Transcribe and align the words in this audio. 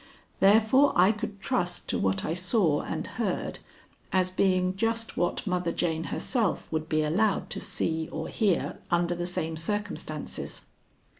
Therefore 0.39 0.93
I 0.95 1.11
could 1.11 1.39
trust 1.39 1.87
to 1.89 1.99
what 1.99 2.25
I 2.25 2.33
saw 2.33 2.81
and 2.81 3.05
heard 3.05 3.59
as 4.11 4.31
being 4.31 4.75
just 4.75 5.15
what 5.15 5.45
Mother 5.45 5.71
Jane 5.71 6.05
herself 6.05 6.71
would 6.71 6.89
be 6.89 7.03
allowed 7.03 7.51
to 7.51 7.61
see 7.61 8.09
or 8.11 8.27
hear 8.27 8.79
under 8.89 9.13
the 9.13 9.27
same 9.27 9.55
circumstances. 9.57 10.61